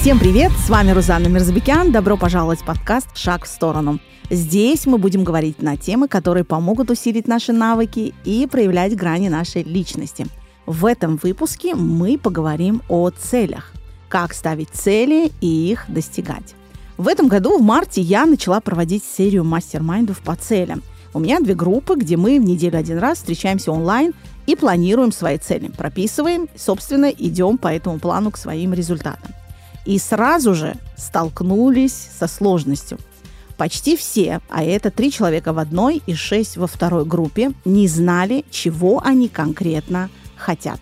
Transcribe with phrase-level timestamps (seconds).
[0.00, 0.50] Всем привет!
[0.52, 1.92] С вами Рузанна Мирзабекян.
[1.92, 4.00] Добро пожаловать в подкаст «Шаг в сторону».
[4.30, 9.62] Здесь мы будем говорить на темы, которые помогут усилить наши навыки и проявлять грани нашей
[9.62, 10.26] личности.
[10.64, 13.74] В этом выпуске мы поговорим о целях.
[14.08, 16.54] Как ставить цели и их достигать.
[16.96, 20.82] В этом году, в марте, я начала проводить серию мастер-майндов по целям.
[21.12, 24.14] У меня две группы, где мы в неделю один раз встречаемся онлайн
[24.46, 29.34] и планируем свои цели, прописываем, собственно, идем по этому плану к своим результатам
[29.84, 32.98] и сразу же столкнулись со сложностью.
[33.56, 38.44] Почти все, а это три человека в одной и шесть во второй группе, не знали,
[38.50, 40.80] чего они конкретно хотят.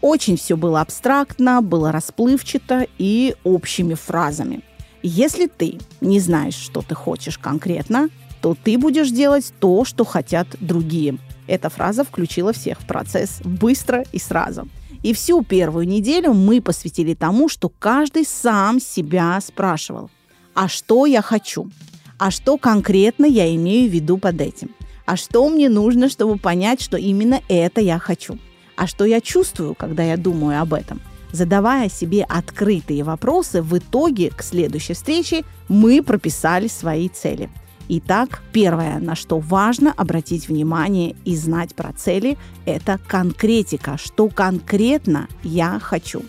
[0.00, 4.62] Очень все было абстрактно, было расплывчато и общими фразами.
[5.02, 8.08] Если ты не знаешь, что ты хочешь конкретно,
[8.40, 11.18] то ты будешь делать то, что хотят другие.
[11.46, 14.68] Эта фраза включила всех в процесс быстро и сразу.
[15.02, 20.10] И всю первую неделю мы посвятили тому, что каждый сам себя спрашивал,
[20.54, 21.70] а что я хочу?
[22.18, 24.70] А что конкретно я имею в виду под этим?
[25.04, 28.38] А что мне нужно, чтобы понять, что именно это я хочу?
[28.76, 31.00] А что я чувствую, когда я думаю об этом?
[31.32, 37.50] Задавая себе открытые вопросы, в итоге к следующей встрече мы прописали свои цели–
[37.88, 45.28] Итак, первое, на что важно обратить внимание и знать про цели, это конкретика, что конкретно
[45.44, 46.22] я хочу.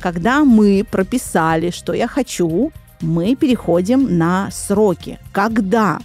[0.00, 5.20] Когда мы прописали, что я хочу, мы переходим на сроки.
[5.32, 6.00] Когда?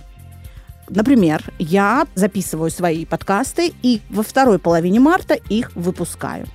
[0.87, 6.45] Например, я записываю свои подкасты и во второй половине марта их выпускаю.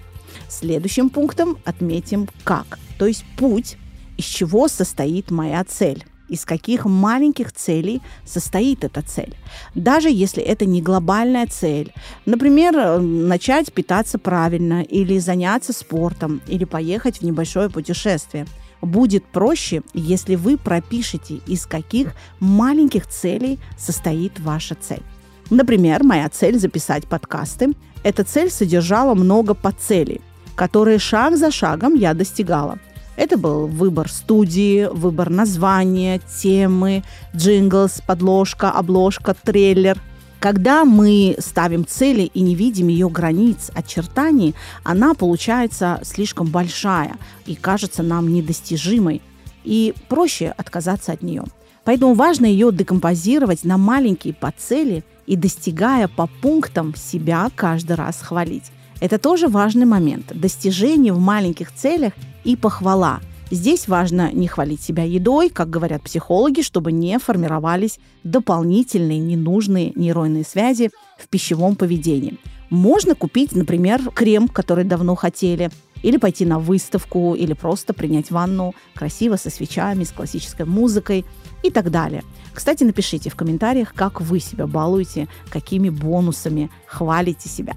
[0.49, 3.77] Следующим пунктом отметим как, то есть путь,
[4.17, 9.35] из чего состоит моя цель из каких маленьких целей состоит эта цель.
[9.75, 11.93] Даже если это не глобальная цель.
[12.25, 18.47] Например, э, начать питаться правильно, или заняться спортом, или поехать в небольшое путешествие.
[18.83, 25.03] Будет проще, если вы пропишете, из каких маленьких целей состоит ваша цель.
[25.51, 27.73] Например, моя цель записать подкасты.
[28.03, 30.21] Эта цель содержала много подцелей,
[30.55, 32.79] которые шаг за шагом я достигала–
[33.17, 37.03] это был выбор студии, выбор названия, темы,
[37.35, 40.01] джинглс, подложка, обложка, трейлер.
[40.39, 44.55] Когда мы ставим цели и не видим ее границ, очертаний,
[44.85, 47.17] она получается слишком большая
[47.47, 49.23] и кажется нам недостижимой,
[49.65, 51.45] и проще отказаться от нее.
[51.85, 58.71] Поэтому важно ее декомпозировать на маленькие подцели и, достигая по пунктам, себя каждый раз хвалить.
[59.01, 60.33] Это тоже важный момент.
[60.35, 62.13] Достижение в маленьких целях
[62.47, 63.21] и похвала.
[63.51, 70.45] Здесь важно не хвалить себя едой, как говорят психологи, чтобы не формировались дополнительные ненужные нейронные
[70.45, 72.39] связи в пищевом поведении.
[72.71, 75.71] Можно купить, например, крем, который давно хотели,
[76.03, 81.25] или пойти на выставку, или просто принять ванну красиво со свечами, с классической музыкой
[81.63, 82.23] и так далее.
[82.53, 87.75] Кстати, напишите в комментариях, как вы себя балуете, какими бонусами хвалите себя.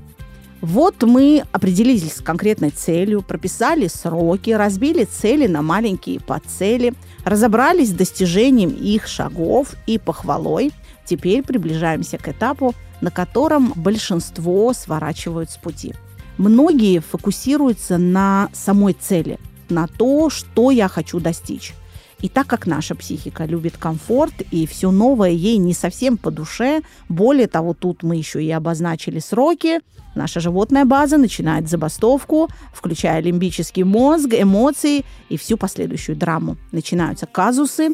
[0.61, 6.93] Вот мы определились с конкретной целью, прописали сроки, разбили цели на маленькие подцели,
[7.23, 10.73] разобрались с достижением их шагов и похвалой.
[11.05, 15.93] Теперь приближаемся к этапу, на котором большинство сворачивают с пути.
[16.37, 19.39] Многие фокусируются на самой цели,
[19.69, 21.73] на то, что я хочу достичь.
[22.21, 26.81] И так как наша психика любит комфорт, и все новое ей не совсем по душе,
[27.07, 29.79] более того, тут мы еще и обозначили сроки,
[30.15, 36.57] наша животная база начинает забастовку, включая лимбический мозг, эмоции и всю последующую драму.
[36.73, 37.91] Начинаются казусы,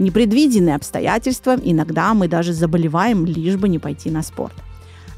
[0.00, 4.54] непредвиденные обстоятельства, иногда мы даже заболеваем, лишь бы не пойти на спорт.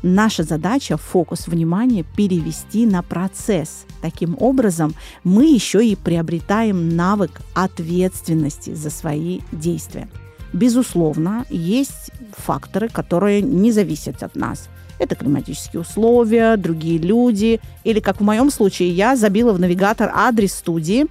[0.03, 3.84] Наша задача фокус внимания перевести на процесс.
[4.00, 4.94] Таким образом,
[5.25, 10.09] мы еще и приобретаем навык ответственности за свои действия.
[10.55, 14.69] Безусловно, есть факторы, которые не зависят от нас.
[14.99, 17.61] Это климатические условия, другие люди.
[17.85, 21.06] Или, как в моем случае, я забила в навигатор адрес студии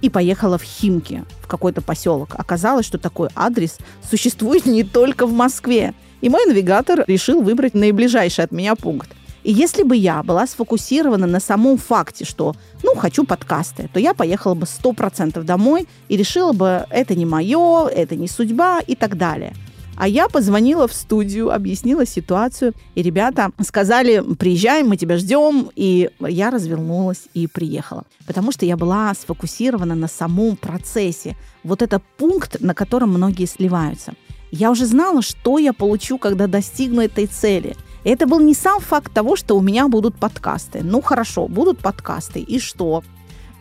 [0.00, 2.30] и поехала в Химки, в какой-то поселок.
[2.34, 3.78] Оказалось, что такой адрес
[4.08, 5.94] существует не только в Москве.
[6.20, 9.10] И мой навигатор решил выбрать наиближайший от меня пункт.
[9.42, 14.12] И если бы я была сфокусирована на самом факте, что, ну, хочу подкасты, то я
[14.12, 19.16] поехала бы 100% домой и решила бы, это не мое, это не судьба и так
[19.16, 19.54] далее.
[19.96, 26.08] А я позвонила в студию, объяснила ситуацию, и ребята сказали, приезжай, мы тебя ждем, и
[26.20, 28.04] я развернулась и приехала.
[28.26, 31.36] Потому что я была сфокусирована на самом процессе.
[31.64, 34.14] Вот это пункт, на котором многие сливаются.
[34.50, 37.76] Я уже знала, что я получу, когда достигну этой цели.
[38.02, 40.80] Это был не сам факт того, что у меня будут подкасты.
[40.82, 43.04] Ну хорошо, будут подкасты, и что?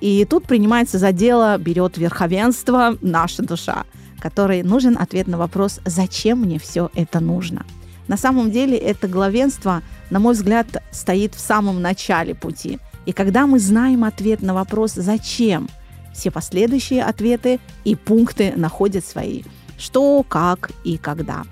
[0.02, 3.86] И тут принимается за дело, берет верховенство наша душа,
[4.20, 7.66] которой нужен ответ на вопрос, зачем мне все это нужно.
[8.08, 12.80] На самом деле это главенство, на мой взгляд, стоит в самом начале пути.
[13.06, 15.70] И когда мы знаем ответ на вопрос «зачем?»,
[16.14, 19.44] все последующие ответы и пункты находят свои
[19.80, 21.44] «что», «как» и «когда».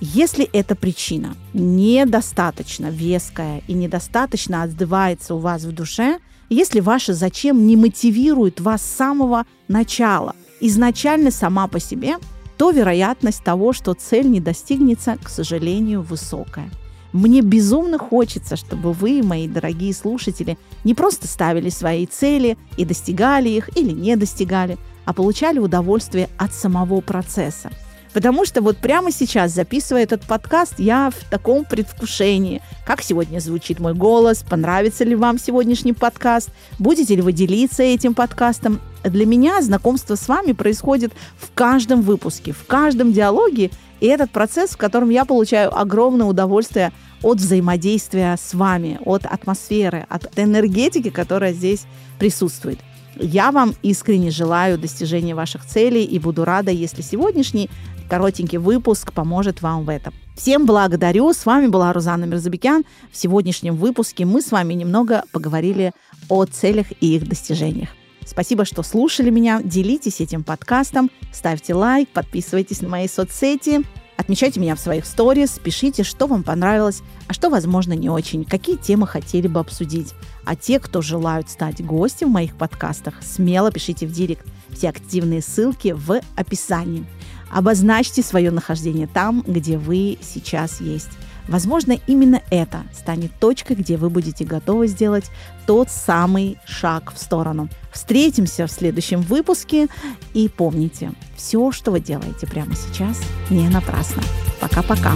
[0.00, 6.18] Если эта причина недостаточно веская и недостаточно отзывается у вас в душе,
[6.48, 12.16] если ваше «зачем» не мотивирует вас с самого начала, изначально сама по себе,
[12.56, 16.70] то вероятность того, что цель не достигнется, к сожалению, высокая.
[17.12, 23.48] Мне безумно хочется, чтобы вы, мои дорогие слушатели, не просто ставили свои цели и достигали
[23.48, 24.76] их или не достигали,
[25.08, 27.70] а получали удовольствие от самого процесса–
[28.12, 32.62] Потому что вот прямо сейчас, записывая этот подкаст, я в таком предвкушении.
[32.86, 34.44] Как сегодня звучит мой голос?
[34.48, 36.50] Понравится ли вам сегодняшний подкаст?
[36.78, 38.80] Будете ли вы делиться этим подкастом?
[39.04, 43.70] Для меня знакомство с вами происходит в каждом выпуске, в каждом диалоге.
[44.00, 50.06] И этот процесс, в котором я получаю огромное удовольствие от взаимодействия с вами, от атмосферы,
[50.08, 51.84] от энергетики, которая здесь
[52.18, 52.78] присутствует.
[53.16, 57.70] Я вам искренне желаю достижения ваших целей и буду рада, если сегодняшний
[58.08, 60.14] коротенький выпуск поможет вам в этом.
[60.36, 61.32] Всем благодарю.
[61.32, 62.84] С вами была Рузанна Мирзабекян.
[63.10, 65.92] В сегодняшнем выпуске мы с вами немного поговорили
[66.28, 67.88] о целях и их достижениях.
[68.24, 69.60] Спасибо, что слушали меня.
[69.62, 73.82] Делитесь этим подкастом, ставьте лайк, подписывайтесь на мои соцсети,
[74.18, 78.76] отмечайте меня в своих сторис, пишите, что вам понравилось, а что, возможно, не очень, какие
[78.76, 80.12] темы хотели бы обсудить.
[80.44, 84.46] А те, кто желают стать гостем в моих подкастах, смело пишите в директ.
[84.70, 87.06] Все активные ссылки в описании.
[87.50, 91.10] Обозначьте свое нахождение там, где вы сейчас есть.
[91.48, 95.30] Возможно, именно это станет точкой, где вы будете готовы сделать
[95.66, 97.68] тот самый шаг в сторону.
[97.92, 99.88] Встретимся в следующем выпуске
[100.34, 104.22] и помните, все, что вы делаете прямо сейчас, не напрасно.
[104.60, 105.12] Пока-пока.